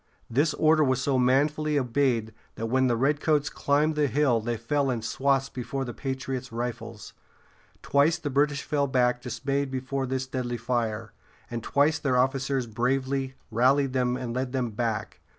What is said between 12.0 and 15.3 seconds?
officers bravely rallied them and led them back.